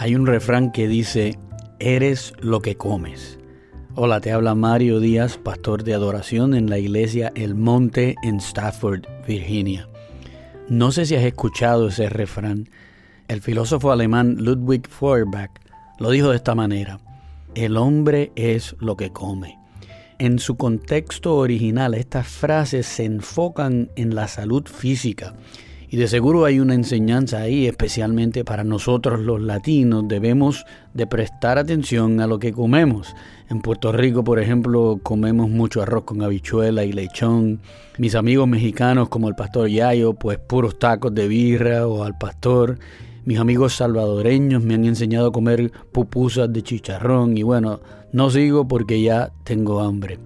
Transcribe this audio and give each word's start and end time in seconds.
Hay 0.00 0.14
un 0.14 0.26
refrán 0.26 0.72
que 0.72 0.88
dice, 0.88 1.38
eres 1.78 2.32
lo 2.40 2.62
que 2.62 2.74
comes. 2.74 3.38
Hola, 3.96 4.22
te 4.22 4.32
habla 4.32 4.54
Mario 4.54 4.98
Díaz, 4.98 5.36
pastor 5.36 5.84
de 5.84 5.92
adoración 5.92 6.54
en 6.54 6.70
la 6.70 6.78
iglesia 6.78 7.30
El 7.34 7.54
Monte 7.54 8.14
en 8.22 8.36
Stafford, 8.36 9.02
Virginia. 9.28 9.90
No 10.70 10.90
sé 10.90 11.04
si 11.04 11.16
has 11.16 11.24
escuchado 11.24 11.88
ese 11.88 12.08
refrán. 12.08 12.70
El 13.28 13.42
filósofo 13.42 13.92
alemán 13.92 14.36
Ludwig 14.38 14.88
Feuerbach 14.88 15.50
lo 15.98 16.08
dijo 16.08 16.30
de 16.30 16.36
esta 16.36 16.54
manera. 16.54 16.98
El 17.54 17.76
hombre 17.76 18.32
es 18.36 18.76
lo 18.78 18.96
que 18.96 19.12
come. 19.12 19.58
En 20.18 20.38
su 20.38 20.56
contexto 20.56 21.36
original, 21.36 21.92
estas 21.92 22.26
frases 22.26 22.86
se 22.86 23.04
enfocan 23.04 23.90
en 23.96 24.14
la 24.14 24.28
salud 24.28 24.66
física 24.66 25.34
y 25.92 25.96
de 25.96 26.06
seguro 26.06 26.44
hay 26.44 26.60
una 26.60 26.74
enseñanza 26.74 27.40
ahí, 27.40 27.66
especialmente 27.66 28.44
para 28.44 28.62
nosotros 28.62 29.18
los 29.18 29.42
latinos. 29.42 30.06
Debemos 30.06 30.64
de 30.94 31.08
prestar 31.08 31.58
atención 31.58 32.20
a 32.20 32.28
lo 32.28 32.38
que 32.38 32.52
comemos. 32.52 33.16
En 33.48 33.60
Puerto 33.60 33.90
Rico, 33.90 34.22
por 34.22 34.38
ejemplo, 34.38 35.00
comemos 35.02 35.50
mucho 35.50 35.82
arroz 35.82 36.04
con 36.04 36.22
habichuela 36.22 36.84
y 36.84 36.92
lechón. 36.92 37.58
Mis 37.98 38.14
amigos 38.14 38.46
mexicanos, 38.46 39.08
como 39.08 39.28
el 39.28 39.34
pastor 39.34 39.68
Yayo, 39.68 40.14
pues 40.14 40.38
puros 40.38 40.78
tacos 40.78 41.12
de 41.12 41.26
birra 41.26 41.88
o 41.88 42.04
al 42.04 42.16
pastor. 42.16 42.78
Mis 43.24 43.40
amigos 43.40 43.74
salvadoreños 43.74 44.62
me 44.62 44.74
han 44.74 44.84
enseñado 44.84 45.30
a 45.30 45.32
comer 45.32 45.72
pupusas 45.90 46.52
de 46.52 46.62
chicharrón 46.62 47.36
y 47.36 47.42
bueno, 47.42 47.80
no 48.12 48.30
sigo 48.30 48.68
porque 48.68 49.02
ya 49.02 49.32
tengo 49.42 49.80
hambre. 49.80 50.20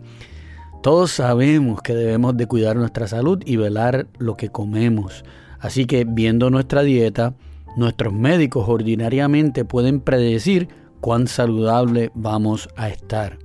Todos 0.85 1.13
sabemos 1.13 1.81
que 1.81 1.95
debemos 1.95 2.37
de 2.37 2.47
cuidar 2.47 2.77
nuestra 2.77 3.09
salud 3.09 3.43
y 3.47 3.57
velar 3.57 4.07
lo 4.19 4.37
que 4.37 4.51
comemos. 4.51 5.25
Así 5.59 5.87
que 5.87 6.05
viendo 6.05 6.51
nuestra 6.51 6.83
dieta, 6.83 7.33
nuestros 7.75 8.13
médicos 8.13 8.69
ordinariamente 8.69 9.65
pueden 9.65 10.01
predecir 10.01 10.69
cuán 11.01 11.27
saludable 11.27 12.11
vamos 12.15 12.69
a 12.77 12.91
estar. 12.91 13.39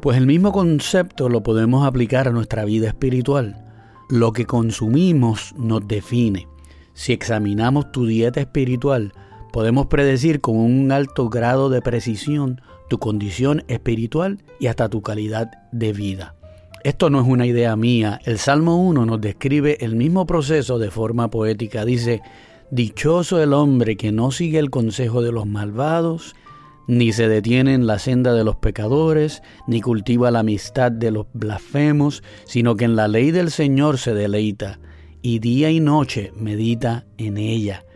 Pues 0.00 0.18
el 0.18 0.26
mismo 0.26 0.50
concepto 0.50 1.28
lo 1.28 1.44
podemos 1.44 1.86
aplicar 1.86 2.26
a 2.26 2.32
nuestra 2.32 2.64
vida 2.64 2.88
espiritual. 2.88 3.64
Lo 4.10 4.32
que 4.32 4.44
consumimos 4.44 5.54
nos 5.56 5.86
define. 5.86 6.48
Si 6.92 7.12
examinamos 7.12 7.92
tu 7.92 8.04
dieta 8.04 8.40
espiritual, 8.40 9.12
podemos 9.52 9.86
predecir 9.86 10.40
con 10.40 10.56
un 10.56 10.90
alto 10.90 11.28
grado 11.28 11.70
de 11.70 11.80
precisión 11.82 12.60
tu 12.88 12.98
condición 12.98 13.62
espiritual 13.68 14.42
y 14.58 14.66
hasta 14.66 14.88
tu 14.88 15.02
calidad 15.02 15.52
de 15.70 15.92
vida. 15.92 16.34
Esto 16.84 17.08
no 17.08 17.22
es 17.22 17.26
una 17.26 17.46
idea 17.46 17.74
mía. 17.76 18.20
El 18.26 18.36
Salmo 18.36 18.76
1 18.76 19.06
nos 19.06 19.18
describe 19.18 19.78
el 19.80 19.96
mismo 19.96 20.26
proceso 20.26 20.78
de 20.78 20.90
forma 20.90 21.30
poética. 21.30 21.86
Dice, 21.86 22.20
Dichoso 22.70 23.42
el 23.42 23.54
hombre 23.54 23.96
que 23.96 24.12
no 24.12 24.30
sigue 24.30 24.58
el 24.58 24.68
consejo 24.68 25.22
de 25.22 25.32
los 25.32 25.46
malvados, 25.46 26.36
ni 26.86 27.14
se 27.14 27.26
detiene 27.26 27.72
en 27.72 27.86
la 27.86 27.98
senda 27.98 28.34
de 28.34 28.44
los 28.44 28.56
pecadores, 28.56 29.42
ni 29.66 29.80
cultiva 29.80 30.30
la 30.30 30.40
amistad 30.40 30.92
de 30.92 31.10
los 31.10 31.26
blasfemos, 31.32 32.22
sino 32.44 32.76
que 32.76 32.84
en 32.84 32.96
la 32.96 33.08
ley 33.08 33.30
del 33.30 33.50
Señor 33.50 33.96
se 33.96 34.12
deleita, 34.12 34.78
y 35.22 35.38
día 35.38 35.70
y 35.70 35.80
noche 35.80 36.34
medita 36.36 37.06
en 37.16 37.38
ella. 37.38 37.86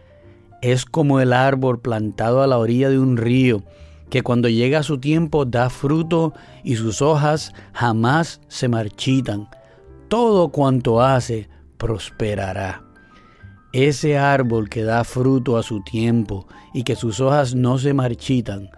Es 0.62 0.86
como 0.86 1.20
el 1.20 1.34
árbol 1.34 1.83
plantado 1.83 2.41
a 2.41 2.47
la 2.47 2.56
orilla 2.56 2.89
de 2.89 2.98
un 2.98 3.19
río, 3.19 3.64
que 4.10 4.22
cuando 4.22 4.48
llega 4.48 4.82
su 4.82 4.98
tiempo 4.98 5.44
da 5.44 5.70
fruto 5.70 6.32
y 6.64 6.76
sus 6.76 7.02
hojas 7.02 7.52
jamás 7.72 8.40
se 8.48 8.68
marchitan. 8.68 9.48
Todo 10.08 10.48
cuanto 10.48 11.02
hace 11.02 11.48
prosperará. 11.76 12.82
Ese 13.72 14.16
árbol 14.16 14.70
que 14.70 14.82
da 14.82 15.04
fruto 15.04 15.58
a 15.58 15.62
su 15.62 15.82
tiempo 15.82 16.46
y 16.72 16.84
que 16.84 16.96
sus 16.96 17.20
hojas 17.20 17.54
no 17.54 17.76
se 17.78 17.92
marchitan, 17.92 18.70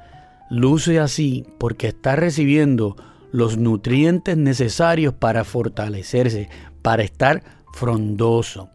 luce 0.51 0.99
así 0.99 1.47
porque 1.59 1.89
está 1.89 2.17
recibiendo 2.17 2.97
los 3.31 3.57
nutrientes 3.57 4.37
necesarios 4.37 5.15
para 5.15 5.45
fortalecerse, 5.45 6.49
para 6.83 7.05
estar 7.05 7.45
frondoso. 7.73 8.69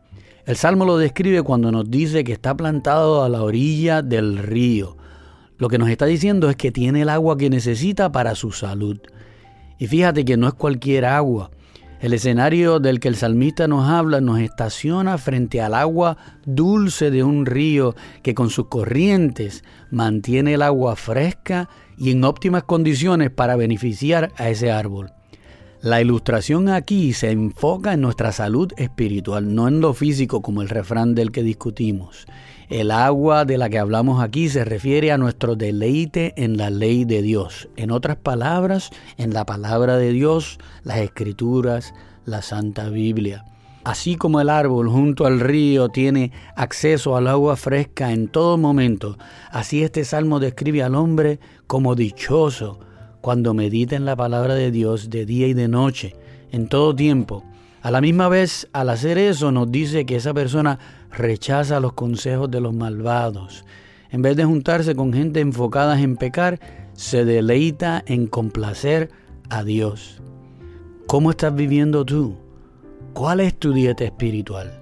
El 0.46 0.56
Salmo 0.56 0.86
lo 0.86 0.98
describe 0.98 1.42
cuando 1.42 1.72
nos 1.72 1.92
dice 1.92 2.24
que 2.24 2.32
está 2.32 2.56
plantado 2.56 3.24
a 3.24 3.30
la 3.30 3.42
orilla 3.42 4.02
del 4.02 4.38
río 4.38 4.96
lo 5.58 5.70
que 5.70 5.78
nos 5.78 5.90
está 5.90 6.06
diciendo 6.06 6.50
es 6.50 6.56
que 6.56 6.72
tiene 6.72 7.02
el 7.02 7.10
agua 7.10 7.38
que 7.38 7.50
necesita 7.50 8.12
para 8.12 8.36
su 8.36 8.52
salud. 8.52 9.00
Y 9.78 9.88
fíjate 9.88 10.26
que 10.26 10.38
no 10.38 10.48
es 10.48 10.54
cualquier 10.54 11.06
agua. 11.06 11.52
El 12.02 12.14
escenario 12.14 12.80
del 12.80 13.00
que 13.00 13.08
el 13.08 13.16
salmista 13.16 13.68
nos 13.68 13.90
habla 13.90 14.20
nos 14.20 14.40
estaciona 14.40 15.18
frente 15.18 15.62
al 15.62 15.74
agua 15.74 16.18
dulce 16.46 17.10
de 17.10 17.24
un 17.24 17.46
río 17.46 17.96
que 18.22 18.36
con 18.36 18.50
sus 18.50 18.68
corrientes 18.68 19.64
mantiene 19.92 20.56
el 20.56 20.62
agua 20.62 20.96
fresca 20.98 21.70
y 21.98 22.12
en 22.12 22.24
óptimas 22.26 22.64
condiciones 22.64 23.32
para 23.32 23.56
beneficiar 23.56 24.32
a 24.38 24.50
ese 24.50 24.72
árbol. 24.72 25.12
La 25.82 26.02
ilustración 26.02 26.68
aquí 26.68 27.14
se 27.14 27.32
enfoca 27.32 27.94
en 27.94 28.02
nuestra 28.02 28.32
salud 28.32 28.72
espiritual, 28.76 29.54
no 29.54 29.68
en 29.68 29.82
lo 29.82 29.94
físico 29.94 30.42
como 30.42 30.62
el 30.62 30.70
refrán 30.70 31.16
del 31.16 31.32
que 31.32 31.44
discutimos. 31.44 32.26
El 32.70 32.90
agua 32.90 33.46
de 33.46 33.60
la 33.60 33.70
que 33.70 33.78
hablamos 33.78 34.24
aquí 34.24 34.50
se 34.50 34.66
refiere 34.66 35.12
a 35.12 35.20
nuestro 35.20 35.56
deleite 35.56 36.34
en 36.36 36.58
la 36.58 36.72
ley 36.72 37.06
de 37.06 37.22
Dios. 37.22 37.70
En 37.76 37.92
otras 37.92 38.18
palabras, 38.18 38.90
en 39.18 39.34
la 39.34 39.46
palabra 39.46 39.98
de 39.98 40.12
Dios, 40.12 40.58
las 40.84 40.98
escrituras, 40.98 41.94
la 42.26 42.42
Santa 42.42 42.90
Biblia. 42.90 43.46
Así 43.84 44.16
como 44.16 44.42
el 44.42 44.50
árbol 44.50 44.90
junto 44.90 45.28
al 45.28 45.40
río 45.40 45.90
tiene 45.90 46.32
acceso 46.56 47.16
al 47.16 47.28
agua 47.28 47.56
fresca 47.56 48.12
en 48.12 48.30
todo 48.30 48.58
momento, 48.58 49.16
así 49.52 49.84
este 49.84 50.04
salmo 50.06 50.40
describe 50.40 50.82
al 50.82 50.96
hombre 50.96 51.40
como 51.68 51.94
dichoso 51.94 52.80
cuando 53.22 53.54
medita 53.54 53.96
en 53.96 54.06
la 54.06 54.16
palabra 54.16 54.56
de 54.56 54.72
Dios 54.72 55.12
de 55.12 55.28
día 55.28 55.46
y 55.48 55.54
de 55.54 55.68
noche, 55.68 56.16
en 56.52 56.68
todo 56.68 56.96
tiempo. 56.96 57.44
A 57.86 57.92
la 57.92 58.02
misma 58.02 58.30
vez, 58.30 58.68
al 58.74 58.90
hacer 58.90 59.20
eso, 59.20 59.52
nos 59.52 59.72
dice 59.72 60.08
que 60.08 60.16
esa 60.16 60.34
persona 60.34 60.80
rechaza 61.12 61.80
los 61.80 61.94
consejos 61.94 62.50
de 62.50 62.60
los 62.60 62.74
malvados. 62.74 63.64
En 64.10 64.24
vez 64.24 64.36
de 64.36 64.44
juntarse 64.44 64.96
con 64.96 65.14
gente 65.14 65.40
enfocada 65.40 66.02
en 66.02 66.18
pecar, 66.18 66.60
se 66.94 67.26
deleita 67.26 68.04
en 68.08 68.26
complacer 68.26 69.12
a 69.52 69.64
Dios. 69.64 70.20
¿Cómo 71.06 71.30
estás 71.30 71.54
viviendo 71.54 72.04
tú? 72.04 72.38
¿Cuál 73.14 73.40
es 73.40 73.54
tu 73.54 73.72
dieta 73.72 74.04
espiritual? 74.04 74.82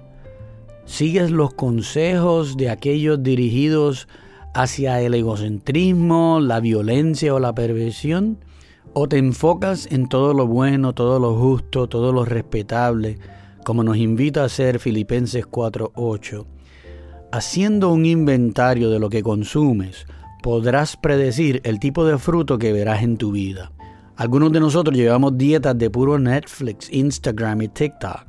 ¿Sigues 0.86 1.30
los 1.30 1.52
consejos 1.52 2.56
de 2.56 2.70
aquellos 2.70 3.22
dirigidos 3.22 4.08
hacia 4.54 5.02
el 5.02 5.12
egocentrismo, 5.12 6.40
la 6.40 6.58
violencia 6.58 7.34
o 7.34 7.38
la 7.38 7.54
perversión? 7.54 8.38
¿O 8.96 9.08
te 9.08 9.18
enfocas 9.18 9.88
en 9.90 10.08
todo 10.08 10.32
lo 10.34 10.46
bueno, 10.46 10.92
todo 10.92 11.18
lo 11.18 11.34
justo, 11.34 11.88
todo 11.88 12.12
lo 12.12 12.24
respetable, 12.24 13.18
como 13.64 13.82
nos 13.82 13.96
invita 13.96 14.42
a 14.42 14.44
hacer 14.44 14.78
Filipenses 14.78 15.46
4:8? 15.48 16.46
Haciendo 17.32 17.92
un 17.92 18.06
inventario 18.06 18.90
de 18.90 19.00
lo 19.00 19.10
que 19.10 19.24
consumes, 19.24 20.06
podrás 20.44 20.96
predecir 20.96 21.60
el 21.64 21.80
tipo 21.80 22.04
de 22.04 22.18
fruto 22.18 22.56
que 22.56 22.72
verás 22.72 23.02
en 23.02 23.16
tu 23.16 23.32
vida. 23.32 23.72
Algunos 24.14 24.52
de 24.52 24.60
nosotros 24.60 24.96
llevamos 24.96 25.36
dietas 25.36 25.76
de 25.76 25.90
puro 25.90 26.16
Netflix, 26.16 26.88
Instagram 26.92 27.62
y 27.62 27.68
TikTok. 27.68 28.26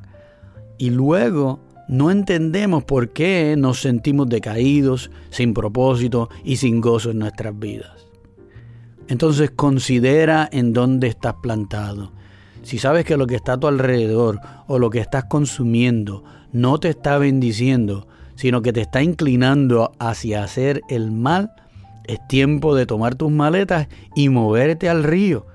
Y 0.80 0.90
luego 0.90 1.60
no 1.88 2.10
entendemos 2.10 2.84
por 2.86 3.14
qué 3.14 3.54
nos 3.56 3.82
sentimos 3.82 4.28
decaídos, 4.30 5.12
sin 5.30 5.54
propósito 5.54 6.28
y 6.44 6.56
sin 6.56 6.82
gozo 6.82 7.12
en 7.12 7.20
nuestras 7.20 7.58
vidas. 7.60 8.15
Entonces 9.08 9.52
considera 9.52 10.50
en 10.52 10.74
dónde 10.74 11.08
estás 11.08 11.36
plantado. 11.42 12.12
Si 12.64 12.80
sabes 12.80 13.06
que 13.06 13.18
lo 13.18 13.28
que 13.28 13.36
está 13.36 13.54
a 13.54 13.60
tu 13.60 13.68
alrededor 13.68 14.40
o 14.68 14.80
lo 14.80 14.90
que 14.90 15.00
estás 15.00 15.26
consumiendo 15.26 16.24
no 16.52 16.80
te 16.80 16.90
está 16.90 17.18
bendiciendo, 17.18 18.08
sino 18.36 18.62
que 18.62 18.74
te 18.74 18.82
está 18.82 19.04
inclinando 19.04 19.92
hacia 20.00 20.44
hacer 20.44 20.82
el 20.90 21.12
mal, 21.12 21.52
es 22.06 22.20
tiempo 22.28 22.76
de 22.76 22.86
tomar 22.86 23.16
tus 23.16 23.32
maletas 23.32 23.88
y 24.16 24.30
moverte 24.30 24.90
al 24.90 25.04
río. 25.04 25.46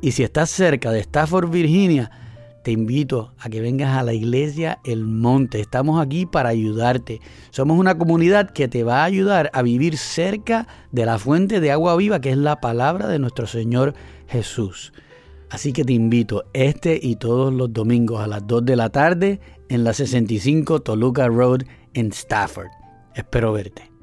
Y 0.00 0.12
si 0.12 0.22
estás 0.22 0.50
cerca 0.50 0.92
de 0.92 1.00
Stafford, 1.00 1.50
Virginia, 1.50 2.10
te 2.66 2.72
invito 2.72 3.32
a 3.38 3.48
que 3.48 3.60
vengas 3.60 3.96
a 3.96 4.02
la 4.02 4.12
iglesia 4.12 4.80
El 4.84 5.04
Monte. 5.04 5.60
Estamos 5.60 6.04
aquí 6.04 6.26
para 6.26 6.48
ayudarte. 6.48 7.20
Somos 7.50 7.78
una 7.78 7.96
comunidad 7.96 8.50
que 8.50 8.66
te 8.66 8.82
va 8.82 9.02
a 9.02 9.04
ayudar 9.04 9.52
a 9.52 9.62
vivir 9.62 9.96
cerca 9.96 10.66
de 10.90 11.06
la 11.06 11.16
fuente 11.20 11.60
de 11.60 11.70
agua 11.70 11.94
viva 11.94 12.20
que 12.20 12.30
es 12.30 12.36
la 12.36 12.60
palabra 12.60 13.06
de 13.06 13.20
nuestro 13.20 13.46
Señor 13.46 13.94
Jesús. 14.26 14.92
Así 15.48 15.72
que 15.72 15.84
te 15.84 15.92
invito 15.92 16.42
este 16.54 16.98
y 17.00 17.14
todos 17.14 17.54
los 17.54 17.72
domingos 17.72 18.20
a 18.20 18.26
las 18.26 18.44
2 18.44 18.64
de 18.64 18.74
la 18.74 18.90
tarde 18.90 19.38
en 19.68 19.84
la 19.84 19.92
65 19.92 20.80
Toluca 20.80 21.28
Road 21.28 21.60
en 21.94 22.08
Stafford. 22.08 22.66
Espero 23.14 23.52
verte. 23.52 23.95